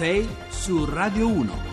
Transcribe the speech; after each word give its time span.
6 0.00 0.26
su 0.50 0.86
Radio 0.86 1.28
1. 1.28 1.69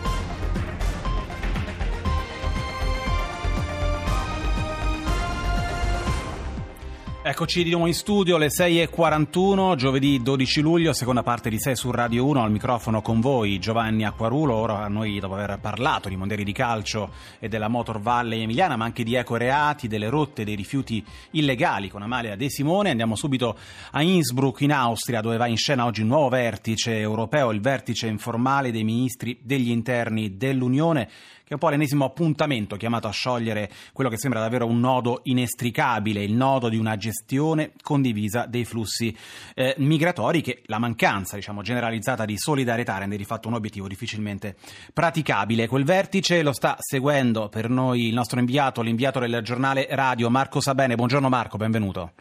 Eccoci 7.30 7.62
di 7.62 7.72
nuovo 7.72 7.88
in 7.88 7.94
studio, 7.94 8.38
le 8.38 8.48
6.41, 8.48 9.76
giovedì 9.76 10.22
12 10.22 10.62
luglio, 10.62 10.94
seconda 10.94 11.24
parte 11.24 11.50
di 11.50 11.60
6 11.60 11.76
su 11.76 11.92
Radio 11.92 12.26
1, 12.26 12.42
al 12.42 12.52
microfono 12.52 13.02
con 13.02 13.20
voi 13.20 13.60
Giovanni 13.60 14.06
Acquarulo, 14.06 14.56
ora 14.56 14.88
noi 14.88 15.20
dopo 15.20 15.34
aver 15.34 15.60
parlato 15.60 16.08
di 16.08 16.16
mondiali 16.16 16.46
di 16.46 16.54
calcio 16.54 17.12
e 17.40 17.50
della 17.50 17.68
Motor 17.68 18.00
Valley 18.00 18.44
emiliana, 18.44 18.78
ma 18.78 18.86
anche 18.86 19.04
di 19.04 19.16
ecoreati, 19.16 19.90
delle 19.90 20.08
rotte, 20.08 20.46
dei 20.46 20.56
rifiuti 20.56 21.04
illegali 21.32 21.90
con 21.90 22.02
Amalia 22.02 22.38
De 22.38 22.50
Simone, 22.50 22.92
andiamo 22.92 23.18
subito 23.18 23.58
a 23.92 24.02
Innsbruck 24.02 24.62
in 24.62 24.72
Austria 24.72 25.20
dove 25.20 25.36
va 25.36 25.48
in 25.48 25.58
scena 25.58 25.84
oggi 25.84 26.04
un 26.04 26.08
nuovo 26.08 26.30
vertice 26.30 26.98
europeo, 26.98 27.52
il 27.52 27.60
vertice 27.60 28.08
informale 28.08 28.72
dei 28.72 28.86
ministri 28.86 29.38
degli 29.42 29.70
interni 29.70 30.38
dell'Unione 30.38 31.10
che 31.48 31.54
è 31.54 31.54
un 31.54 31.60
po' 31.60 31.70
l'ennesimo 31.70 32.04
appuntamento 32.04 32.76
chiamato 32.76 33.08
a 33.08 33.12
sciogliere 33.12 33.72
quello 33.94 34.10
che 34.10 34.18
sembra 34.18 34.42
davvero 34.42 34.66
un 34.66 34.82
nodo 34.82 35.22
inestricabile, 35.24 36.22
il 36.22 36.34
nodo 36.34 36.68
di 36.68 36.76
una 36.76 36.98
gestione 36.98 37.72
condivisa 37.82 38.46
dei 38.46 38.66
flussi 38.66 39.16
eh, 39.56 39.74
migratori 39.78 40.42
che 40.42 40.62
la 40.66 40.78
mancanza 40.78 41.38
diciamo, 41.38 41.62
generalizzata 41.62 42.26
di 42.26 42.38
solidarietà 42.38 42.98
rende 42.98 43.16
di 43.16 43.24
fatto 43.24 43.48
un 43.48 43.54
obiettivo 43.54 43.88
difficilmente 43.88 44.58
praticabile. 44.92 45.70
Quel 45.70 45.86
vertice 45.86 46.42
lo 46.42 46.52
sta 46.52 46.76
seguendo 46.80 47.48
per 47.48 47.70
noi 47.70 48.08
il 48.08 48.14
nostro 48.14 48.40
inviato, 48.40 48.82
l'inviato 48.82 49.20
del 49.20 49.40
giornale 49.42 49.88
radio 49.90 50.30
Marco 50.30 50.60
Sabene. 50.60 50.96
Buongiorno 50.96 51.30
Marco, 51.30 51.56
benvenuto. 51.56 52.12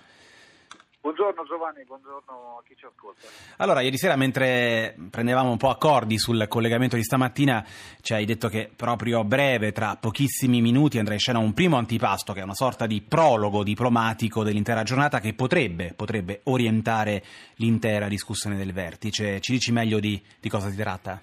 Buongiorno 1.07 1.45
Giovanni, 1.45 1.85
buongiorno 1.85 2.59
a 2.59 2.63
chi 2.67 2.75
ci 2.77 2.85
ascolta. 2.85 3.29
Allora, 3.59 3.81
ieri 3.81 3.97
sera 3.97 4.17
mentre 4.17 4.97
prendevamo 5.09 5.53
un 5.53 5.57
po' 5.57 5.69
accordi 5.69 6.19
sul 6.19 6.47
collegamento 6.49 6.97
di 6.97 7.05
stamattina 7.05 7.65
ci 8.01 8.13
hai 8.13 8.25
detto 8.25 8.49
che 8.49 8.69
proprio 8.75 9.21
a 9.21 9.25
breve, 9.25 9.71
tra 9.71 9.97
pochissimi 10.01 10.61
minuti, 10.61 10.99
andrà 10.99 11.15
in 11.15 11.21
scena 11.21 11.39
un 11.39 11.53
primo 11.53 11.77
antipasto 11.77 12.33
che 12.33 12.41
è 12.41 12.43
una 12.43 12.55
sorta 12.55 12.87
di 12.87 13.03
prologo 13.03 13.63
diplomatico 13.63 14.43
dell'intera 14.43 14.83
giornata 14.83 15.21
che 15.21 15.33
potrebbe, 15.33 15.93
potrebbe 15.95 16.41
orientare 16.47 17.23
l'intera 17.59 18.09
discussione 18.09 18.57
del 18.57 18.73
vertice. 18.73 19.39
Ci 19.39 19.53
dici 19.53 19.71
meglio 19.71 20.01
di, 20.01 20.21
di 20.41 20.49
cosa 20.49 20.71
si 20.71 20.77
tratta? 20.77 21.23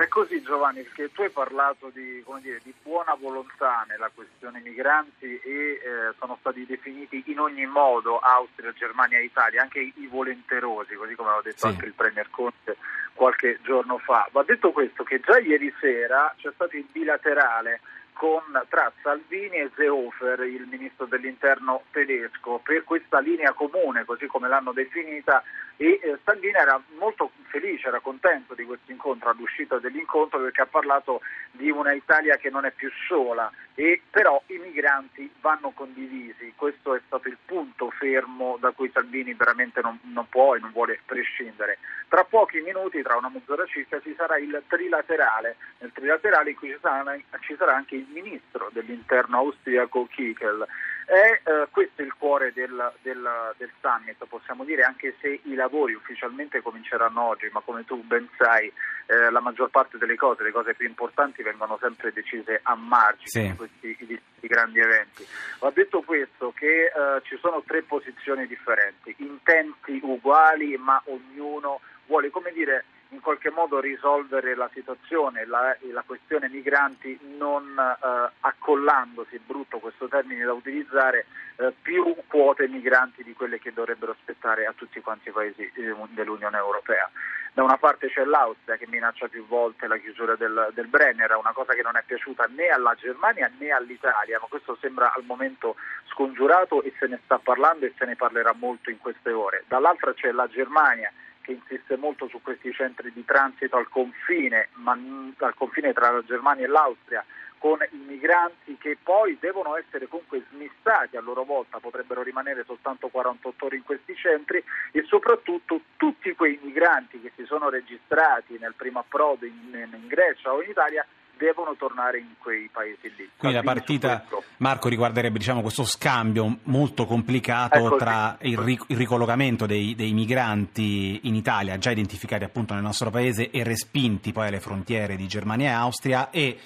È 0.00 0.08
così 0.08 0.40
Giovanni, 0.40 0.80
perché 0.80 1.12
tu 1.12 1.20
hai 1.20 1.28
parlato 1.28 1.90
di, 1.92 2.24
dire, 2.40 2.58
di 2.62 2.72
buona 2.82 3.14
volontà 3.20 3.84
nella 3.86 4.10
questione 4.14 4.62
migranti 4.64 5.38
e 5.40 5.50
eh, 5.50 6.14
sono 6.18 6.38
stati 6.40 6.64
definiti 6.64 7.22
in 7.26 7.38
ogni 7.38 7.66
modo 7.66 8.16
Austria, 8.16 8.72
Germania 8.72 9.18
e 9.18 9.24
Italia, 9.24 9.60
anche 9.60 9.78
i 9.78 10.06
volenterosi, 10.10 10.94
così 10.94 11.14
come 11.14 11.28
aveva 11.28 11.42
detto 11.42 11.58
sì. 11.58 11.66
anche 11.66 11.84
il 11.84 11.92
Premier 11.92 12.30
Conte 12.30 12.78
qualche 13.12 13.58
giorno 13.62 13.98
fa. 13.98 14.26
Va 14.32 14.42
detto 14.42 14.72
questo 14.72 15.04
che 15.04 15.20
già 15.20 15.38
ieri 15.38 15.70
sera 15.78 16.34
c'è 16.38 16.50
stato 16.54 16.78
il 16.78 16.86
bilaterale 16.90 17.82
con, 18.14 18.42
tra 18.70 18.90
Salvini 19.02 19.56
e 19.56 19.70
Seehofer, 19.76 20.40
il 20.40 20.66
ministro 20.66 21.04
dell'interno 21.04 21.82
tedesco, 21.90 22.58
per 22.62 22.84
questa 22.84 23.18
linea 23.18 23.52
comune, 23.52 24.06
così 24.06 24.26
come 24.26 24.48
l'hanno 24.48 24.72
definita, 24.72 25.42
e 25.80 25.98
eh, 26.02 26.18
Salvini 26.24 26.52
era 26.52 26.78
molto 26.98 27.30
felice, 27.48 27.88
era 27.88 28.00
contento 28.00 28.52
di 28.52 28.64
questo 28.64 28.92
incontro, 28.92 29.30
all'uscita 29.30 29.78
dell'incontro, 29.78 30.38
perché 30.38 30.60
ha 30.60 30.66
parlato 30.66 31.22
di 31.52 31.70
una 31.70 31.94
Italia 31.94 32.36
che 32.36 32.50
non 32.50 32.66
è 32.66 32.70
più 32.70 32.90
sola, 33.08 33.50
e 33.74 34.02
però 34.10 34.42
i 34.48 34.58
migranti 34.58 35.32
vanno 35.40 35.70
condivisi, 35.70 36.52
questo 36.54 36.94
è 36.94 37.00
stato 37.06 37.28
il 37.28 37.38
punto 37.46 37.88
fermo 37.92 38.58
da 38.60 38.72
cui 38.72 38.90
Salvini 38.92 39.32
veramente 39.32 39.80
non, 39.80 39.98
non 40.12 40.28
può 40.28 40.54
e 40.54 40.58
non 40.58 40.70
vuole 40.70 41.00
prescindere. 41.02 41.78
Tra 42.08 42.24
pochi 42.24 42.60
minuti, 42.60 43.00
tra 43.00 43.16
una 43.16 43.30
mezz'ora 43.30 43.64
circa, 43.64 44.02
ci 44.02 44.12
sarà 44.18 44.36
il 44.36 44.62
trilaterale, 44.66 45.56
nel 45.78 45.92
trilaterale 45.92 46.50
in 46.50 46.56
cui 46.56 46.68
ci 46.68 46.78
sarà, 46.78 47.16
ci 47.40 47.56
sarà 47.56 47.74
anche 47.74 47.94
il 47.94 48.06
ministro 48.12 48.68
dell'interno 48.70 49.38
austriaco 49.38 50.06
Kikel. 50.10 50.66
È 51.10 51.40
eh, 51.42 51.66
questo 51.72 52.02
il 52.02 52.14
cuore 52.16 52.52
del, 52.52 52.92
del, 53.02 53.28
del, 53.56 53.70
summit, 53.80 54.24
possiamo 54.28 54.62
dire, 54.62 54.84
anche 54.84 55.16
se 55.20 55.40
i 55.42 55.54
lavori 55.54 55.92
ufficialmente 55.92 56.62
cominceranno 56.62 57.20
oggi, 57.20 57.48
ma 57.50 57.58
come 57.64 57.84
tu 57.84 58.00
ben 58.04 58.28
sai, 58.38 58.72
eh, 59.06 59.28
la 59.28 59.40
maggior 59.40 59.70
parte 59.70 59.98
delle 59.98 60.14
cose, 60.14 60.44
le 60.44 60.52
cose 60.52 60.74
più 60.74 60.86
importanti, 60.86 61.42
vengono 61.42 61.76
sempre 61.80 62.12
decise 62.12 62.60
a 62.62 62.76
margine 62.76 63.26
sì. 63.26 63.40
di 63.40 63.56
questi 63.56 63.96
di, 64.06 64.20
di 64.38 64.46
grandi 64.46 64.78
eventi. 64.78 65.26
Va 65.58 65.72
detto 65.74 66.02
questo 66.02 66.52
che 66.54 66.84
eh, 66.84 66.92
ci 67.24 67.36
sono 67.40 67.60
tre 67.66 67.82
posizioni 67.82 68.46
differenti, 68.46 69.12
intenti 69.18 69.98
uguali, 70.04 70.76
ma 70.76 71.02
ognuno 71.06 71.80
vuole, 72.06 72.30
come 72.30 72.52
dire, 72.52 72.84
in 73.10 73.20
qualche 73.20 73.50
modo 73.50 73.80
risolvere 73.80 74.54
la 74.54 74.70
situazione, 74.72 75.44
la, 75.46 75.76
la 75.92 76.02
questione 76.06 76.48
migranti 76.48 77.18
non 77.36 77.76
eh, 77.78 78.30
accollandosi, 78.40 79.40
brutto 79.44 79.78
questo 79.78 80.08
termine 80.08 80.44
da 80.44 80.52
utilizzare, 80.52 81.26
eh, 81.56 81.72
più 81.82 82.14
quote 82.26 82.68
migranti 82.68 83.24
di 83.24 83.32
quelle 83.32 83.58
che 83.58 83.72
dovrebbero 83.72 84.12
aspettare 84.12 84.66
a 84.66 84.72
tutti 84.74 85.00
quanti 85.00 85.28
i 85.28 85.32
paesi 85.32 85.62
eh, 85.74 85.94
dell'Unione 86.10 86.56
Europea. 86.56 87.10
Da 87.52 87.64
una 87.64 87.78
parte 87.78 88.08
c'è 88.08 88.24
l'Austria 88.24 88.76
che 88.76 88.86
minaccia 88.88 89.26
più 89.26 89.44
volte 89.44 89.88
la 89.88 89.98
chiusura 89.98 90.36
del, 90.36 90.70
del 90.72 90.86
Brenner, 90.86 91.34
una 91.34 91.52
cosa 91.52 91.74
che 91.74 91.82
non 91.82 91.96
è 91.96 92.02
piaciuta 92.06 92.48
né 92.48 92.68
alla 92.68 92.94
Germania 92.94 93.50
né 93.58 93.70
all'Italia, 93.70 94.38
ma 94.40 94.46
questo 94.48 94.76
sembra 94.80 95.12
al 95.12 95.24
momento 95.24 95.74
scongiurato 96.10 96.80
e 96.82 96.94
se 97.00 97.08
ne 97.08 97.18
sta 97.24 97.40
parlando 97.40 97.86
e 97.86 97.92
se 97.98 98.04
ne 98.04 98.14
parlerà 98.14 98.54
molto 98.54 98.90
in 98.90 98.98
queste 98.98 99.32
ore. 99.32 99.64
Dall'altra 99.66 100.14
c'è 100.14 100.30
la 100.30 100.46
Germania 100.46 101.12
che 101.50 101.52
insiste 101.52 101.96
molto 101.96 102.28
su 102.28 102.40
questi 102.42 102.72
centri 102.72 103.12
di 103.12 103.24
transito 103.24 103.76
al 103.76 103.88
confine, 103.88 104.68
ma, 104.74 104.92
al 104.92 105.54
confine 105.54 105.92
tra 105.92 106.10
la 106.10 106.22
Germania 106.24 106.64
e 106.64 106.68
l'Austria, 106.68 107.24
con 107.58 107.78
i 107.90 107.96
migranti 107.96 108.78
che 108.78 108.96
poi 109.02 109.36
devono 109.38 109.76
essere 109.76 110.06
comunque 110.08 110.44
smistati 110.50 111.16
a 111.16 111.20
loro 111.20 111.44
volta, 111.44 111.78
potrebbero 111.78 112.22
rimanere 112.22 112.64
soltanto 112.64 113.08
48 113.08 113.66
ore 113.66 113.76
in 113.76 113.82
questi 113.82 114.14
centri 114.14 114.62
e 114.92 115.02
soprattutto 115.06 115.80
tutti 115.96 116.34
quei 116.34 116.58
migranti 116.62 117.20
che 117.20 117.32
si 117.36 117.44
sono 117.44 117.68
registrati 117.68 118.56
nel 118.58 118.74
primo 118.74 119.00
approdo 119.00 119.44
in, 119.44 119.72
in 119.72 120.06
Grecia 120.06 120.52
o 120.52 120.62
in 120.62 120.70
Italia 120.70 121.04
devono 121.40 121.74
tornare 121.74 122.18
in 122.18 122.34
quei 122.38 122.68
paesi 122.70 123.10
lì. 123.16 123.30
Quindi 123.34 123.56
la 123.56 123.62
partita, 123.62 124.24
Marco, 124.58 124.90
riguarderebbe 124.90 125.38
diciamo, 125.38 125.62
questo 125.62 125.84
scambio 125.84 126.58
molto 126.64 127.06
complicato 127.06 127.96
tra 127.96 128.36
il, 128.42 128.58
ric- 128.58 128.84
il 128.88 128.98
ricollocamento 128.98 129.64
dei, 129.64 129.94
dei, 129.94 130.12
migranti 130.12 131.20
in 131.22 131.34
Italia, 131.34 131.78
già 131.78 131.90
identificati 131.90 132.44
appunto 132.44 132.74
nel 132.74 132.82
nostro 132.82 133.08
paese 133.08 133.50
e 133.50 133.64
respinti 133.64 134.32
poi 134.32 134.48
alle 134.48 134.60
frontiere 134.60 135.16
di 135.16 135.26
Germania 135.26 135.70
e 135.70 135.72
Austria, 135.72 136.28
e 136.28 136.58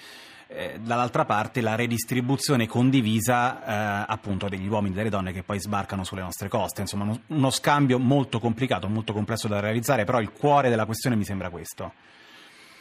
eh, 0.48 0.78
dall'altra 0.80 1.24
parte 1.24 1.60
la 1.60 1.76
redistribuzione 1.76 2.66
condivisa 2.66 4.02
eh, 4.02 4.04
appunto 4.08 4.48
degli 4.48 4.66
uomini 4.66 4.94
e 4.94 4.96
delle 4.96 5.08
donne 5.08 5.32
che 5.32 5.44
poi 5.44 5.60
sbarcano 5.60 6.02
sulle 6.02 6.22
nostre 6.22 6.48
coste. 6.48 6.80
Insomma, 6.80 7.04
uno, 7.04 7.20
uno 7.28 7.50
scambio 7.50 8.00
molto 8.00 8.40
complicato, 8.40 8.88
molto 8.88 9.12
complesso 9.12 9.46
da 9.46 9.60
realizzare, 9.60 10.04
però 10.04 10.20
il 10.20 10.32
cuore 10.32 10.68
della 10.68 10.84
questione 10.84 11.14
mi 11.14 11.24
sembra 11.24 11.48
questo. 11.48 11.92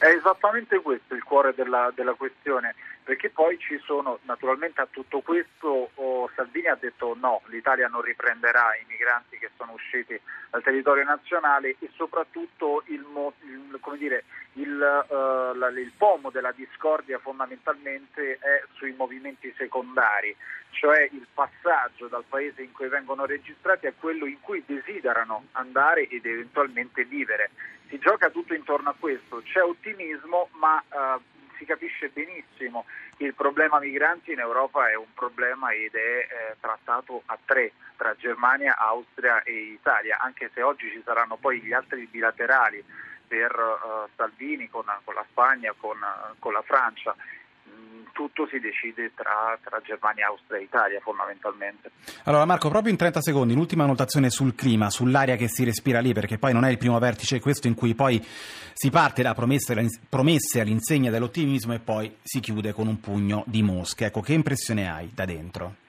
È 0.04 0.08
esattamente 0.08 0.82
questo 0.82 1.14
il 1.14 1.22
cuore 1.22 1.54
della, 1.56 1.90
della 1.94 2.12
questione, 2.12 2.74
perché 3.04 3.28
poi 3.28 3.58
ci 3.58 3.78
sono, 3.84 4.18
naturalmente 4.22 4.80
a 4.80 4.88
tutto 4.90 5.20
questo 5.20 5.90
oh, 5.94 6.30
Salvini 6.34 6.68
ha 6.68 6.78
detto 6.80 7.14
no, 7.20 7.42
l'Italia 7.46 7.86
non 7.86 8.00
riprenderà 8.00 8.74
i 8.80 8.84
migranti 8.88 9.36
che 9.36 9.50
sono 9.56 9.72
usciti 9.72 10.18
dal 10.48 10.62
territorio 10.62 11.04
nazionale 11.04 11.76
e 11.78 11.90
soprattutto 11.94 12.82
il, 12.86 13.04
il, 13.42 13.80
dire, 13.98 14.24
il, 14.54 14.70
uh, 14.70 15.54
la, 15.54 15.68
il 15.68 15.92
pomo 15.96 16.30
della 16.30 16.52
discordia 16.52 17.18
fondamentalmente 17.18 18.38
è 18.38 18.64
sui 18.76 18.94
movimenti 18.96 19.52
secondari, 19.58 20.34
cioè 20.70 21.02
il 21.12 21.26
passaggio 21.32 22.08
dal 22.08 22.24
paese 22.26 22.62
in 22.62 22.72
cui 22.72 22.88
vengono 22.88 23.26
registrati 23.26 23.86
a 23.86 23.92
quello 23.98 24.24
in 24.24 24.40
cui 24.40 24.62
desiderano 24.64 25.48
andare 25.52 26.08
ed 26.08 26.24
eventualmente 26.24 27.04
vivere. 27.04 27.50
Si 27.88 27.98
gioca 27.98 28.30
tutto 28.30 28.54
intorno 28.54 28.88
a 28.88 28.94
questo, 28.98 29.42
c'è 29.44 29.62
ottimismo 29.62 30.48
ma 30.52 30.82
eh, 30.88 31.32
si 31.64 31.70
capisce 31.70 32.10
benissimo 32.10 32.84
il 33.18 33.34
problema 33.34 33.78
migranti 33.78 34.32
in 34.32 34.38
Europa 34.38 34.90
è 34.90 34.94
un 34.94 35.12
problema 35.14 35.72
ed 35.72 35.94
è 35.94 35.98
eh, 35.98 36.56
trattato 36.60 37.22
a 37.26 37.38
tre 37.42 37.72
tra 37.96 38.14
Germania, 38.16 38.76
Austria 38.76 39.42
e 39.44 39.52
Italia, 39.52 40.18
anche 40.20 40.50
se 40.52 40.62
oggi 40.62 40.90
ci 40.90 41.00
saranno 41.04 41.36
poi 41.36 41.60
gli 41.60 41.72
altri 41.72 42.06
bilaterali 42.06 42.84
per 43.26 43.52
eh, 43.52 44.10
Salvini 44.16 44.68
con, 44.68 44.84
con, 45.04 45.14
la 45.14 45.24
Spagna, 45.30 45.72
con, 45.78 45.96
con 46.38 46.52
la 46.52 46.62
Francia 46.62 47.14
tutto 48.14 48.46
si 48.46 48.58
decide 48.60 49.12
tra, 49.14 49.58
tra, 49.62 49.80
Germania, 49.84 50.28
Austria 50.28 50.58
e 50.58 50.62
Italia 50.62 51.00
fondamentalmente. 51.00 51.90
Allora 52.24 52.46
Marco, 52.46 52.70
proprio 52.70 52.92
in 52.92 52.96
30 52.96 53.20
secondi, 53.20 53.52
un'ultima 53.52 53.84
notazione 53.84 54.30
sul 54.30 54.54
clima, 54.54 54.88
sull'aria 54.88 55.36
che 55.36 55.48
si 55.48 55.64
respira 55.64 56.00
lì, 56.00 56.14
perché 56.14 56.38
poi 56.38 56.52
non 56.52 56.64
è 56.64 56.70
il 56.70 56.78
primo 56.78 56.98
vertice 56.98 57.40
questo 57.40 57.66
in 57.66 57.74
cui 57.74 57.94
poi 57.94 58.24
si 58.72 58.90
parte 58.90 59.22
da 59.22 59.34
promesse, 59.34 59.74
promesse 60.08 60.60
all'insegna 60.60 61.10
dell'ottimismo 61.10 61.74
e 61.74 61.80
poi 61.80 62.16
si 62.22 62.40
chiude 62.40 62.72
con 62.72 62.86
un 62.86 63.00
pugno 63.00 63.42
di 63.46 63.62
mosche. 63.62 64.06
Ecco, 64.06 64.20
che 64.20 64.32
impressione 64.32 64.88
hai 64.88 65.10
da 65.12 65.24
dentro? 65.24 65.82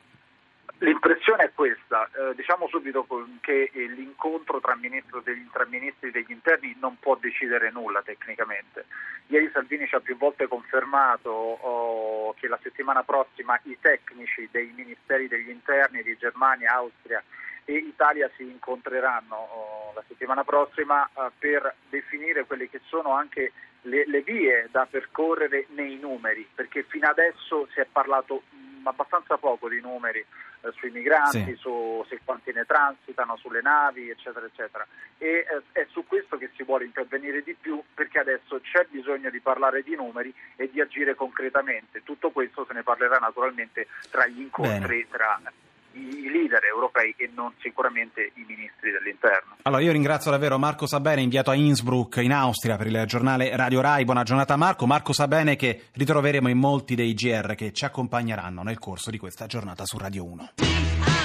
L'impressione 0.85 1.45
è 1.45 1.51
questa, 1.51 2.07
eh, 2.13 2.35
diciamo 2.35 2.67
subito 2.67 3.07
che 3.41 3.71
l'incontro 3.73 4.59
tra, 4.59 4.77
degli, 4.79 5.49
tra, 5.51 5.65
ministri 5.65 6.11
degli 6.11 6.29
interni 6.29 6.75
non 6.79 6.99
può 6.99 7.15
decidere 7.15 7.71
nulla 7.71 8.03
tecnicamente. 8.03 8.85
Ieri 9.27 9.49
Salvini 9.51 9.87
ci 9.87 9.95
ha 9.95 9.99
più 9.99 10.15
volte 10.15 10.47
confermato 10.47 11.31
oh, 11.31 12.35
che 12.35 12.47
la 12.47 12.59
settimana 12.61 13.01
prossima 13.01 13.59
i 13.63 13.75
tecnici 13.81 14.47
dei 14.51 14.71
ministeri 14.75 15.27
degli 15.27 15.49
interni 15.49 16.03
di 16.03 16.15
Germania, 16.17 16.75
Austria 16.75 17.23
e 17.65 17.73
Italia 17.73 18.29
si 18.35 18.43
incontreranno 18.43 19.35
oh, 19.35 19.91
la 19.95 20.03
settimana 20.07 20.43
prossima 20.43 21.03
eh, 21.03 21.31
per 21.39 21.77
definire 21.89 22.45
quelle 22.45 22.69
che 22.69 22.81
sono 22.85 23.13
anche 23.13 23.53
le, 23.81 24.05
le 24.05 24.21
vie 24.21 24.67
da 24.69 24.85
percorrere 24.87 25.65
nei 25.69 25.97
numeri, 25.97 26.47
perché 26.53 26.83
fino 26.83 27.07
adesso 27.07 27.67
si 27.73 27.79
è 27.79 27.87
parlato 27.91 28.43
abbastanza 28.89 29.37
poco 29.37 29.69
di 29.69 29.79
numeri 29.79 30.19
eh, 30.19 30.71
sui 30.75 30.91
migranti, 30.91 31.43
sì. 31.43 31.55
su 31.55 32.03
se 32.07 32.19
quanti 32.23 32.51
ne 32.53 32.65
transitano, 32.65 33.37
sulle 33.37 33.61
navi, 33.61 34.09
eccetera, 34.09 34.45
eccetera. 34.45 34.85
E 35.17 35.45
eh, 35.47 35.61
è 35.71 35.87
su 35.91 36.05
questo 36.05 36.37
che 36.37 36.49
si 36.55 36.63
vuole 36.63 36.85
intervenire 36.85 37.43
di 37.43 37.55
più 37.59 37.81
perché 37.93 38.19
adesso 38.19 38.59
c'è 38.61 38.85
bisogno 38.89 39.29
di 39.29 39.39
parlare 39.39 39.83
di 39.83 39.95
numeri 39.95 40.33
e 40.55 40.69
di 40.71 40.81
agire 40.81 41.15
concretamente. 41.15 42.03
Tutto 42.03 42.31
questo 42.31 42.65
se 42.65 42.73
ne 42.73 42.83
parlerà 42.83 43.17
naturalmente 43.17 43.87
tra 44.09 44.25
gli 44.27 44.41
incontri 44.41 45.03
Bene. 45.03 45.07
tra 45.09 45.41
i 46.07 46.29
leader 46.29 46.63
europei 46.63 47.13
e 47.17 47.29
non 47.33 47.53
sicuramente 47.59 48.31
i 48.35 48.45
ministri 48.47 48.91
dell'interno. 48.91 49.57
Allora 49.63 49.81
io 49.81 49.91
ringrazio 49.91 50.31
davvero 50.31 50.57
Marco 50.57 50.85
Sabene, 50.85 51.21
inviato 51.21 51.51
a 51.51 51.55
Innsbruck 51.55 52.17
in 52.17 52.31
Austria 52.31 52.77
per 52.77 52.87
il 52.87 53.03
giornale 53.05 53.55
Radio 53.55 53.81
Rai. 53.81 54.05
Buona 54.05 54.23
giornata 54.23 54.55
Marco. 54.55 54.85
Marco 54.85 55.13
Sabene 55.13 55.55
che 55.55 55.85
ritroveremo 55.93 56.49
in 56.49 56.57
molti 56.57 56.95
dei 56.95 57.13
GR 57.13 57.55
che 57.55 57.71
ci 57.73 57.85
accompagneranno 57.85 58.63
nel 58.63 58.79
corso 58.79 59.09
di 59.09 59.17
questa 59.17 59.45
giornata 59.47 59.85
su 59.85 59.97
Radio 59.97 60.25
1. 60.25 61.24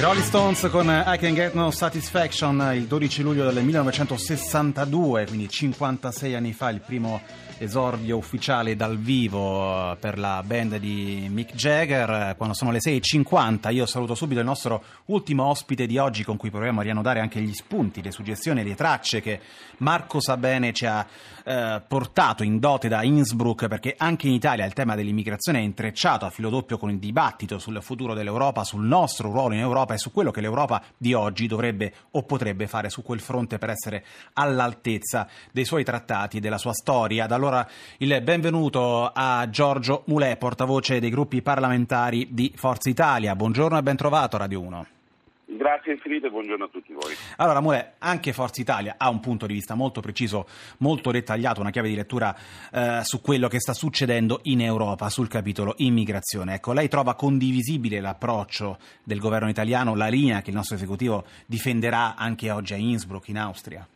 Rolling 0.00 0.24
Stones 0.24 0.68
con 0.70 0.86
I 0.88 1.18
Can 1.18 1.32
Get 1.32 1.54
No 1.54 1.70
Satisfaction 1.70 2.72
il 2.74 2.86
12 2.86 3.22
luglio 3.22 3.50
del 3.50 3.64
1962, 3.64 5.26
quindi 5.26 5.48
56 5.48 6.34
anni 6.34 6.52
fa, 6.52 6.68
il 6.68 6.80
primo 6.80 7.20
esordio 7.58 8.16
ufficiale 8.16 8.76
dal 8.76 8.98
vivo 8.98 9.92
eh, 9.92 9.96
per 9.96 10.18
la 10.18 10.42
band 10.44 10.76
di 10.76 11.26
Mick 11.30 11.54
Jagger. 11.54 12.34
Quando 12.36 12.54
sono 12.54 12.70
le 12.70 12.78
6.50 12.78 13.72
io 13.72 13.86
saluto 13.86 14.14
subito 14.14 14.40
il 14.40 14.46
nostro 14.46 14.82
ultimo 15.06 15.44
ospite 15.44 15.86
di 15.86 15.96
oggi 15.98 16.24
con 16.24 16.36
cui 16.36 16.50
proviamo 16.50 16.80
a 16.80 16.82
riannodare 16.82 17.20
anche 17.20 17.40
gli 17.40 17.54
spunti, 17.54 18.02
le 18.02 18.10
suggestioni, 18.10 18.62
le 18.62 18.74
tracce 18.74 19.20
che 19.20 19.40
Marco 19.78 20.20
Sabene 20.20 20.72
ci 20.72 20.84
ha 20.84 21.06
eh, 21.44 21.82
portato 21.86 22.42
in 22.42 22.58
dote 22.58 22.88
da 22.88 23.02
Innsbruck 23.02 23.68
perché 23.68 23.94
anche 23.96 24.26
in 24.26 24.34
Italia 24.34 24.66
il 24.66 24.72
tema 24.72 24.94
dell'immigrazione 24.94 25.58
è 25.58 25.62
intrecciato 25.62 26.26
a 26.26 26.30
filo 26.30 26.50
doppio 26.50 26.76
con 26.76 26.90
il 26.90 26.98
dibattito 26.98 27.58
sul 27.58 27.78
futuro 27.80 28.14
dell'Europa, 28.14 28.64
sul 28.64 28.84
nostro 28.84 29.30
ruolo 29.30 29.54
in 29.54 29.60
Europa 29.60 29.85
e 29.94 29.98
su 29.98 30.12
quello 30.12 30.30
che 30.30 30.40
l'Europa 30.40 30.82
di 30.96 31.14
oggi 31.14 31.46
dovrebbe 31.46 31.92
o 32.12 32.22
potrebbe 32.22 32.66
fare 32.66 32.90
su 32.90 33.02
quel 33.02 33.20
fronte 33.20 33.58
per 33.58 33.70
essere 33.70 34.04
all'altezza 34.34 35.28
dei 35.52 35.64
suoi 35.64 35.84
trattati 35.84 36.38
e 36.38 36.40
della 36.40 36.58
sua 36.58 36.72
storia. 36.72 37.26
Da 37.26 37.34
allora 37.34 37.66
il 37.98 38.20
benvenuto 38.22 39.10
a 39.12 39.48
Giorgio 39.50 40.02
Mulè, 40.06 40.36
portavoce 40.36 41.00
dei 41.00 41.10
gruppi 41.10 41.42
parlamentari 41.42 42.28
di 42.30 42.52
Forza 42.54 42.88
Italia. 42.88 43.34
Buongiorno 43.34 43.78
e 43.78 43.82
ben 43.82 43.96
trovato 43.96 44.36
Radio 44.36 44.60
1. 44.60 44.86
Grazie 45.48 45.92
infinite 45.92 46.26
e 46.26 46.30
buongiorno 46.30 46.64
a 46.64 46.68
tutti 46.68 46.92
voi. 46.92 47.14
Allora, 47.36 47.60
Mulè, 47.60 47.94
anche 47.98 48.32
Forza 48.32 48.60
Italia 48.60 48.96
ha 48.98 49.08
un 49.08 49.20
punto 49.20 49.46
di 49.46 49.54
vista 49.54 49.76
molto 49.76 50.00
preciso, 50.00 50.46
molto 50.78 51.12
dettagliato, 51.12 51.60
una 51.60 51.70
chiave 51.70 51.88
di 51.88 51.94
lettura 51.94 52.34
eh, 52.72 53.00
su 53.04 53.20
quello 53.20 53.46
che 53.46 53.60
sta 53.60 53.72
succedendo 53.72 54.40
in 54.44 54.60
Europa 54.60 55.08
sul 55.08 55.28
capitolo 55.28 55.74
immigrazione. 55.78 56.54
Ecco, 56.54 56.72
lei 56.72 56.88
trova 56.88 57.14
condivisibile 57.14 58.00
l'approccio 58.00 58.78
del 59.04 59.20
governo 59.20 59.48
italiano, 59.48 59.94
la 59.94 60.08
linea 60.08 60.42
che 60.42 60.50
il 60.50 60.56
nostro 60.56 60.74
esecutivo 60.74 61.24
difenderà 61.46 62.16
anche 62.16 62.50
oggi 62.50 62.74
a 62.74 62.76
Innsbruck, 62.76 63.28
in 63.28 63.38
Austria? 63.38 63.86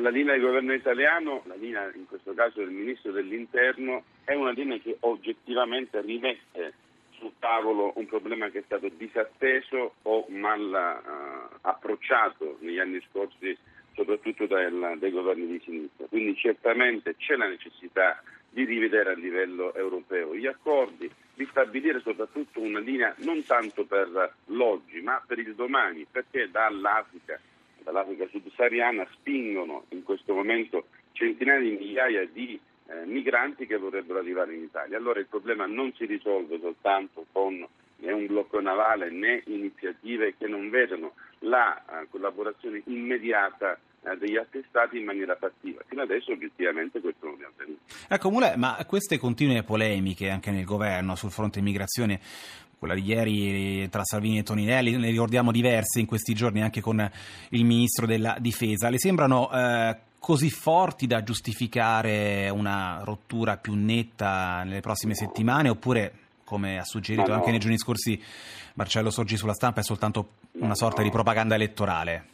La 0.00 0.10
linea 0.10 0.32
del 0.32 0.42
governo 0.42 0.72
italiano, 0.72 1.42
la 1.46 1.54
linea 1.54 1.88
in 1.94 2.06
questo 2.06 2.34
caso 2.34 2.58
del 2.58 2.70
Ministro 2.70 3.12
dell'Interno, 3.12 4.02
è 4.24 4.34
una 4.34 4.50
linea 4.50 4.78
che 4.78 4.96
oggettivamente 5.00 6.00
rimette 6.00 6.74
sul 7.22 7.32
tavolo 7.38 7.92
un 7.94 8.06
problema 8.06 8.50
che 8.50 8.58
è 8.58 8.62
stato 8.66 8.88
disatteso 8.88 9.94
o 10.02 10.26
mal 10.28 10.60
uh, 10.60 11.56
approcciato 11.60 12.58
negli 12.60 12.80
anni 12.80 13.00
scorsi, 13.08 13.56
soprattutto 13.94 14.46
dal, 14.46 14.96
dai 14.98 15.10
governi 15.12 15.46
di 15.46 15.60
sinistra. 15.64 16.06
Quindi 16.06 16.34
certamente 16.34 17.14
c'è 17.16 17.36
la 17.36 17.46
necessità 17.46 18.20
di 18.50 18.64
rivedere 18.64 19.12
a 19.12 19.14
livello 19.14 19.72
europeo 19.74 20.34
gli 20.34 20.46
accordi, 20.46 21.08
di 21.34 21.46
stabilire 21.46 22.00
soprattutto 22.00 22.60
una 22.60 22.80
linea 22.80 23.14
non 23.18 23.44
tanto 23.46 23.84
per 23.86 24.34
l'oggi 24.46 25.00
ma 25.00 25.22
per 25.24 25.38
il 25.38 25.54
domani, 25.54 26.04
perché 26.10 26.50
dall'Africa 26.50 27.40
dall'Africa 27.82 28.28
subsahariana 28.30 29.06
spingono 29.12 29.86
in 29.88 30.04
questo 30.04 30.34
momento 30.34 30.86
centinaia 31.12 31.60
di 31.60 31.70
migliaia 31.70 32.26
di 32.26 32.60
eh, 32.92 33.06
migranti 33.06 33.66
che 33.66 33.78
vorrebbero 33.78 34.18
arrivare 34.18 34.54
in 34.54 34.64
Italia. 34.64 34.98
Allora 34.98 35.18
il 35.18 35.26
problema 35.26 35.66
non 35.66 35.92
si 35.94 36.04
risolve 36.04 36.58
soltanto 36.60 37.24
con 37.32 37.66
né 37.96 38.12
un 38.12 38.26
blocco 38.26 38.60
navale 38.60 39.10
né 39.10 39.42
iniziative 39.46 40.34
che 40.36 40.46
non 40.46 40.68
vedono 40.68 41.14
la 41.40 41.82
uh, 41.86 42.08
collaborazione 42.10 42.82
immediata 42.86 43.78
uh, 44.00 44.16
degli 44.16 44.36
altri 44.36 44.62
Stati 44.68 44.98
in 44.98 45.04
maniera 45.04 45.36
fattiva. 45.36 45.82
Fino 45.86 46.02
adesso 46.02 46.32
obiettivamente 46.32 47.00
questo 47.00 47.26
non 47.26 47.38
è 47.40 47.44
avvenuto. 47.44 47.80
Ecco 48.08 48.30
Mule, 48.30 48.56
ma 48.56 48.76
queste 48.86 49.18
continue 49.18 49.62
polemiche 49.62 50.28
anche 50.28 50.50
nel 50.50 50.64
governo 50.64 51.14
sul 51.14 51.30
fronte 51.30 51.60
immigrazione 51.60 52.20
quella 52.78 52.94
di 52.94 53.04
ieri 53.04 53.88
tra 53.88 54.02
Salvini 54.02 54.38
e 54.38 54.42
Toninelli, 54.42 54.96
ne 54.96 55.10
ricordiamo 55.10 55.52
diverse 55.52 56.00
in 56.00 56.06
questi 56.06 56.34
giorni 56.34 56.62
anche 56.62 56.80
con 56.80 57.08
il 57.50 57.64
ministro 57.64 58.06
della 58.06 58.36
difesa. 58.40 58.90
Le 58.90 58.98
sembrano 58.98 59.48
eh, 59.52 59.96
così 60.22 60.50
forti 60.50 61.08
da 61.08 61.24
giustificare 61.24 62.48
una 62.48 63.00
rottura 63.02 63.56
più 63.56 63.74
netta 63.74 64.62
nelle 64.62 64.78
prossime 64.78 65.16
settimane 65.16 65.68
oppure, 65.68 66.12
come 66.44 66.78
ha 66.78 66.84
suggerito 66.84 67.32
no. 67.32 67.34
anche 67.34 67.50
nei 67.50 67.58
giorni 67.58 67.76
scorsi 67.76 68.22
Marcello 68.74 69.10
Sorgi 69.10 69.36
sulla 69.36 69.52
stampa, 69.52 69.80
è 69.80 69.82
soltanto 69.82 70.34
una 70.60 70.76
sorta 70.76 70.98
no. 70.98 71.08
di 71.08 71.10
propaganda 71.10 71.56
elettorale? 71.56 72.30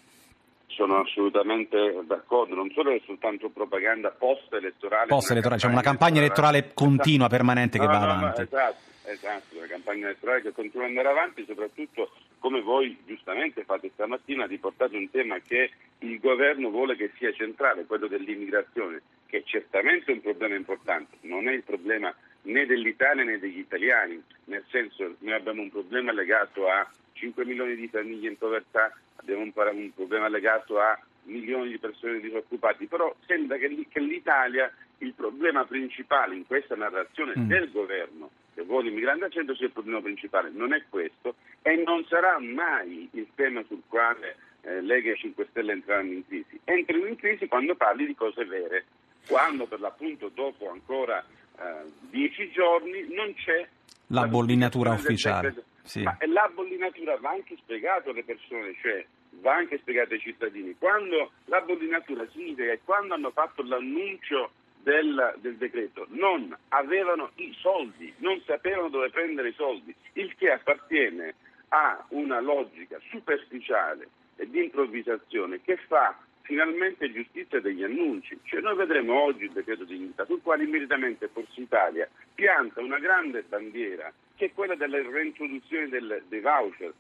sono 0.67 1.01
assolutamente 1.01 2.05
d'accordo, 2.05 2.55
non 2.55 2.71
solo 2.73 2.93
è 2.93 3.01
soltanto 3.05 3.49
propaganda 3.49 4.11
post-elettorale. 4.11 5.07
Post-elettorale, 5.09 5.59
cioè 5.59 5.73
una 5.73 5.81
campagna 5.81 6.19
elettorale 6.19 6.73
continua, 6.73 7.27
permanente 7.27 7.79
che 7.79 7.87
no, 7.87 7.91
va 7.91 7.99
no, 7.99 8.13
avanti. 8.13 8.43
esatto, 8.43 8.77
esatto, 9.07 9.57
una 9.57 9.67
campagna 9.67 10.07
elettorale 10.07 10.43
che 10.43 10.53
continua 10.53 10.85
ad 10.85 10.91
andare 10.91 11.09
avanti, 11.09 11.45
soprattutto 11.49 12.11
come 12.39 12.61
voi 12.61 12.97
giustamente 13.07 13.65
fate 13.65 13.91
stamattina, 13.95 14.47
riportate 14.47 14.97
un 14.97 15.11
tema 15.11 15.39
che 15.41 15.71
il 16.01 16.19
governo 16.21 16.71
vuole 16.71 16.97
che 16.97 17.11
sia 17.17 17.33
centrale, 17.33 17.85
quello 17.87 18.07
dell'immigrazione, 18.07 19.03
che 19.27 19.43
certamente 19.45 20.11
è 20.11 20.15
un 20.15 20.21
problema 20.21 20.55
importante, 20.55 21.17
non 21.23 21.49
è 21.49 21.53
il 21.53 21.63
problema 21.63 22.15
né 22.43 22.67
dell'Italia 22.67 23.25
né 23.25 23.39
degli 23.39 23.59
italiani, 23.59 24.23
nel 24.45 24.65
senso 24.69 25.17
noi 25.19 25.35
abbiamo 25.35 25.63
un 25.63 25.71
problema 25.71 26.13
legato 26.13 26.69
a 26.69 26.89
5 27.13 27.45
milioni 27.45 27.75
di 27.75 27.89
famiglie 27.89 28.29
in 28.29 28.39
povertà, 28.39 28.97
abbiamo 29.17 29.43
un, 29.43 29.53
un 29.55 29.95
problema 29.95 30.29
legato 30.29 30.79
a 30.79 30.99
milioni 31.25 31.71
di 31.71 31.79
persone 31.79 32.21
disoccupate, 32.21 32.87
però 32.87 33.15
sembra 33.27 33.59
che, 33.59 33.87
che 33.89 34.01
l'Italia 34.01 34.73
il 34.99 35.13
problema 35.15 35.65
principale 35.65 36.35
in 36.35 36.47
questa 36.47 36.75
narrazione 36.75 37.35
mm. 37.37 37.47
del 37.49 37.71
governo 37.71 38.31
che 38.59 38.65
vuole 38.65 38.89
immigrante 38.89 39.27
al 39.27 39.31
centro 39.31 39.55
sia 39.55 39.67
il 39.67 39.73
problema 39.73 40.01
principale, 40.01 40.51
non 40.51 40.73
è 40.75 40.83
questo 40.89 41.37
e 41.63 41.77
non 41.77 42.05
sarà 42.09 42.41
mai 42.41 43.09
il 43.13 43.29
tema 43.37 43.63
sul 43.69 43.83
quale 43.87 44.37
eh, 44.63 44.81
Lega 44.81 45.13
e 45.13 45.17
5 45.17 45.47
Stelle 45.51 45.73
entreranno 45.73 46.11
in 46.11 46.27
crisi. 46.27 46.59
Entrano 46.65 47.07
in 47.07 47.15
crisi 47.15 47.47
quando 47.47 47.77
parli 47.77 48.05
di 48.05 48.17
cose 48.17 48.45
vere, 48.45 48.87
quando 49.29 49.67
per 49.67 49.79
l'appunto 49.79 50.29
dopo 50.35 50.71
ancora 50.71 51.25
eh, 51.57 51.85
dieci 52.11 52.51
giorni 52.51 53.07
non 53.15 53.33
c'è 53.35 53.69
la, 54.09 54.23
la 54.23 54.27
bollinatura 54.27 54.91
ufficiale. 54.91 55.55
Sì. 55.85 56.03
Ma 56.03 56.17
la 56.27 56.51
bollinatura 56.53 57.17
va 57.17 57.31
anche 57.31 57.57
spiegato 57.59 58.11
alle 58.11 58.25
persone, 58.25 58.75
cioè 58.83 59.07
va 59.41 59.55
anche 59.55 59.79
spiegato 59.79 60.15
ai 60.15 60.21
cittadini. 60.21 60.75
Quando 60.77 61.31
la 61.45 61.61
bollinatura 61.61 62.27
significa 62.33 62.73
che 62.73 62.81
quando 62.85 63.15
hanno 63.15 63.31
fatto 63.31 63.63
l'annuncio 63.63 64.51
del, 64.89 65.35
del, 65.41 65.57
decreto 65.57 66.07
non 66.09 66.57
avevano 66.69 67.33
i 67.35 67.55
soldi, 67.61 68.11
non 68.19 68.41
sapevano 68.47 68.89
dove 68.89 69.11
prendere 69.11 69.51
i 69.51 69.55
soldi, 69.55 69.95
il 70.15 70.35
che 70.35 70.51
appartiene 70.51 71.35
a 71.69 72.07
una 72.11 72.41
logica 72.41 72.99
superficiale 73.11 74.09
e 74.37 74.49
di 74.49 74.65
improvvisazione 74.65 75.61
che 75.61 75.77
fa 75.77 76.17
finalmente 76.41 77.13
giustizia 77.13 77.61
degli 77.61 77.85
annunci. 77.85 78.39
Cioè 78.45 78.63
noi 78.63 78.77
vedremo 78.77 79.21
oggi 79.21 79.45
il 79.45 79.53
decreto 79.53 79.85
di 79.85 79.99
dignità 79.99 80.25
sul 80.25 80.41
quale 80.41 80.65
immediatamente 80.65 81.29
Forza 81.29 81.61
Italia 81.61 82.09
pianta 82.35 82.81
una 82.81 82.99
grande 82.99 83.43
bandiera 83.43 84.11
che 84.37 84.47
è 84.47 84.53
quella 84.55 84.75
della 84.75 85.03
reintroduzione 85.03 85.91
del, 85.91 86.23
dei 86.29 86.41
voucher. 86.41 86.95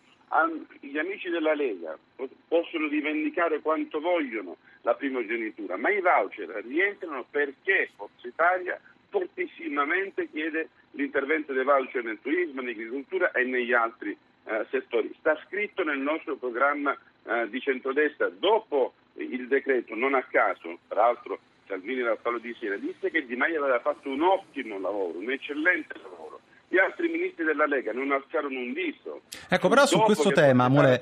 Gli 0.80 0.99
amici 0.99 1.30
della 1.30 1.54
Lega 1.54 1.97
possono 2.49 2.87
rivendicare 2.88 3.61
quanto 3.61 3.99
vogliono 4.00 4.56
la 4.82 4.94
primogenitura, 4.94 5.76
ma 5.76 5.90
i 5.90 6.00
voucher 6.00 6.49
rientrano 6.66 7.25
perché 7.30 7.90
Forza 7.97 8.26
Italia 8.26 8.78
fortissimamente 9.08 10.28
chiede 10.30 10.68
l'intervento 10.92 11.52
dei 11.52 11.64
voucher 11.64 12.04
nel 12.04 12.18
turismo, 12.20 12.61
nell'agricoltura 12.61 13.30
e 13.32 13.44
negli 13.44 13.73
altri 13.73 14.16
eh, 14.44 14.66
settori. 14.70 15.14
Sta 15.18 15.38
scritto 15.47 15.82
nel 15.82 15.99
nostro 15.99 16.37
programma 16.37 16.97
eh, 17.25 17.49
di 17.49 17.61
centrodestra, 17.61 18.28
dopo 18.28 18.94
il 19.14 19.49
decreto, 19.49 19.94
non 19.94 20.14
a 20.14 20.23
caso, 20.23 20.78
tra 20.88 21.02
l'altro 21.02 21.40
Salvini 21.66 22.02
dal 22.02 22.18
Palo 22.20 22.38
di 22.38 22.54
Siena, 22.58 22.76
disse 22.76 23.11
che 23.11 23.26
Di 23.26 23.37
Maio 23.37 23.62
aveva 23.62 23.80
fatto 23.80 24.08
un 24.11 24.23
ottimo 24.23 24.78
lavoro, 24.78 25.18
un 25.18 25.30
eccellente 25.30 25.94
lavoro 26.02 26.27
gli 26.70 26.76
altri 26.76 27.08
ministri 27.08 27.44
della 27.44 27.66
Lega 27.66 27.92
non 27.92 28.12
alzarono 28.12 28.58
un 28.58 28.75
dito. 28.75 29.22
Ecco, 29.48 29.68
però 29.68 29.87
su 29.87 29.98
questo 30.00 30.30
tema, 30.30 30.68
Mule, 30.68 31.00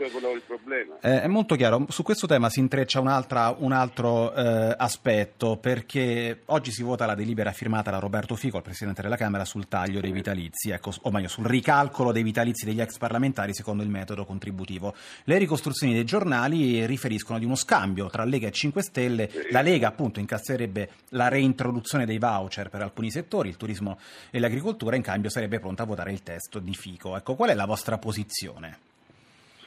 eh, 1.01 1.23
è 1.23 1.27
molto 1.27 1.57
chiaro, 1.57 1.87
su 1.89 2.05
questo 2.05 2.29
tema 2.29 2.49
si 2.49 2.61
intreccia 2.61 3.01
un, 3.01 3.25
un 3.59 3.73
altro 3.73 4.33
eh, 4.33 4.75
aspetto, 4.79 5.57
perché 5.57 6.43
oggi 6.47 6.71
si 6.71 6.85
vota 6.85 7.05
la 7.05 7.17
delibera 7.17 7.51
firmata 7.51 7.91
da 7.91 7.99
Roberto 7.99 8.37
Fico, 8.37 8.59
il 8.59 8.63
Presidente 8.63 9.03
della 9.03 9.17
Camera, 9.17 9.45
sul 9.45 9.67
taglio 9.67 10.01
dei 10.01 10.13
vitalizi, 10.13 10.71
ecco, 10.71 10.93
o 11.03 11.11
meglio, 11.11 11.27
sul 11.27 11.47
ricalcolo 11.47 12.13
dei 12.13 12.23
vitalizi 12.23 12.65
degli 12.65 12.81
ex 12.81 12.97
parlamentari 12.99 13.53
secondo 13.53 13.83
il 13.83 13.89
metodo 13.89 14.25
contributivo. 14.25 14.95
Le 15.25 15.37
ricostruzioni 15.37 15.95
dei 15.95 16.05
giornali 16.05 16.87
riferiscono 16.87 17.41
di 17.41 17.45
uno 17.45 17.57
scambio 17.57 18.09
tra 18.09 18.25
Lega 18.25 18.47
e 18.47 18.53
5 18.53 18.83
Stelle, 18.83 19.29
sì. 19.29 19.49
la 19.51 19.63
Lega 19.63 19.89
appunto 19.89 20.21
incasserebbe 20.21 20.91
la 21.11 21.27
reintroduzione 21.27 22.07
dei 22.07 22.19
voucher 22.19 22.69
per 22.69 22.83
alcuni 22.83 23.11
settori, 23.11 23.49
il 23.49 23.57
turismo 23.57 23.99
e 24.31 24.39
l'agricoltura, 24.39 24.95
in 24.95 25.03
cambio 25.03 25.29
sarebbe 25.29 25.56
sarebbe 25.57 25.59
pronta 25.59 25.83
a 25.83 25.87
votare 25.87 26.13
il 26.13 26.23
testo 26.23 26.59
di 26.59 26.75
Fico. 26.75 27.17
Ecco, 27.17 27.35
qual 27.35 27.51
è 27.51 27.55
la 27.55 27.67
vostra 27.67 27.99
posizione? 27.99 28.79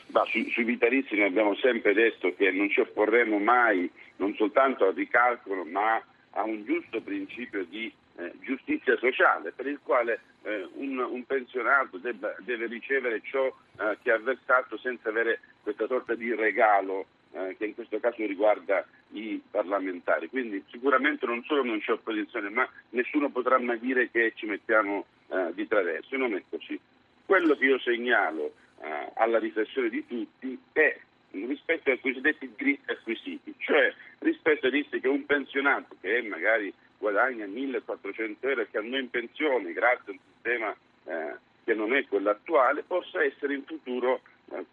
Bah, 0.08 0.26
su, 0.26 0.44
sui 0.50 0.64
vitalizi 0.64 1.16
noi 1.16 1.28
abbiamo 1.28 1.56
sempre 1.56 1.94
detto 1.94 2.34
che 2.36 2.52
non 2.52 2.70
ci 2.70 2.80
opporremo 2.80 3.38
mai 3.38 3.90
non 4.18 4.34
soltanto 4.36 4.86
al 4.86 4.96
ricalcolo 4.96 5.64
ma 5.66 6.02
a 6.32 6.44
un 6.44 6.66
giusto 6.66 7.00
principio 7.02 7.64
di 7.66 7.92
eh, 8.18 8.34
giustizia 8.42 8.98
sociale 8.98 9.52
per 9.52 9.68
il 9.68 9.80
quale 9.84 10.20
eh, 10.44 10.68
un, 10.74 10.98
un, 10.98 11.24
pensionato 11.26 11.98
debba, 11.98 12.34
deve 12.40 12.66
ricevere 12.66 13.22
ciò 13.22 13.46
eh, 13.46 13.98
che 14.02 14.12
ha 14.12 14.18
versato 14.18 14.78
senza 14.80 15.10
avere 15.10 15.42
questa 15.62 15.86
sorta 15.86 16.16
di 16.16 16.34
regalo 16.34 17.06
eh, 17.32 17.56
che 17.58 17.66
in 17.66 17.76
questo 17.76 18.00
caso 18.00 18.26
riguarda 18.26 18.86
i 19.12 19.42
parlamentari. 19.50 20.30
Quindi 20.30 20.64
sicuramente 20.70 21.26
non 21.26 21.44
solo 21.44 21.64
non 21.64 21.80
c'è 21.80 21.92
opposizione 21.92 22.50
ma 22.50 22.68
nessuno 22.90 23.30
potrà 23.30 23.60
mai 23.60 23.80
dire 23.80 24.10
che 24.10 24.34
ci 24.36 24.46
mettiamo 24.46 25.06
eh, 25.28 25.52
di 25.54 25.68
traverso, 25.68 26.18
non 26.18 26.36
è 26.36 26.44
così. 26.50 26.80
Quello 27.26 27.56
che 27.56 27.66
io 27.66 27.80
segnalo 27.80 28.54
eh, 28.82 29.12
alla 29.16 29.40
riflessione 29.40 29.90
di 29.90 30.06
tutti 30.08 30.60
è 30.72 30.98
rispetto 31.32 31.92
ai 31.92 32.00
cosiddetti 32.00 32.52
diritti 32.56 32.92
acquisiti, 32.92 33.54
cioè 33.60 33.94
rispetto 34.20 34.66
ai 34.66 34.72
diritti 34.72 35.00
che 35.00 35.08
un 35.08 35.26
pensionato 35.26 35.96
che 36.02 36.22
magari 36.24 36.74
guadagna 36.98 37.46
1400 37.46 38.48
euro 38.48 38.62
e 38.62 38.68
che 38.70 38.78
andò 38.78 38.98
in 38.98 39.10
pensione 39.10 39.72
grazie 39.74 40.12
a 40.12 40.12
un 40.12 40.20
sistema 40.34 40.76
eh, 41.06 41.38
che 41.64 41.74
non 41.74 41.94
è 41.94 42.06
quello 42.08 42.32
attuale, 42.32 42.84
possa 42.84 43.24
essere 43.24 43.54
in 43.54 43.64
futuro 43.64 44.22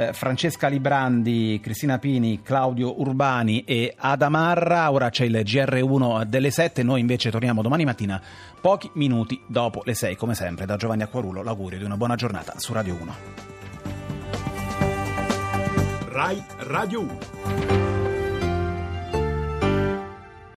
eh, 0.00 0.12
Francesca 0.14 0.68
Librandi, 0.68 1.60
Cristina 1.62 1.98
Pini, 1.98 2.40
Claudio 2.42 3.00
Urbani 3.00 3.64
e 3.64 3.94
Adamarra. 3.96 4.90
Ora 4.90 5.10
c'è 5.10 5.24
il 5.24 5.42
GR1 5.44 6.24
delle 6.24 6.50
7, 6.50 6.82
noi 6.82 7.00
invece 7.00 7.30
torniamo 7.30 7.60
domani 7.60 7.84
mattina 7.84 8.20
pochi 8.60 8.90
minuti 8.94 9.40
dopo 9.46 9.82
le 9.84 9.94
6, 9.94 10.16
come 10.16 10.34
sempre. 10.34 10.64
Da 10.64 10.76
Giovanni 10.76 11.02
Acquarulo 11.02 11.42
l'augurio 11.42 11.78
di 11.78 11.84
una 11.84 11.96
buona 11.96 12.14
giornata 12.14 12.54
su 12.56 12.72
Radio 12.72 12.96
1. 12.98 13.14
RAI 16.08 16.42
Radio 16.58 17.00
1 17.00 17.89